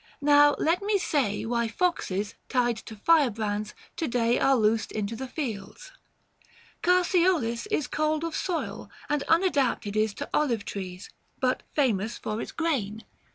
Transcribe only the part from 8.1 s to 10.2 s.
of soil, and unadapted is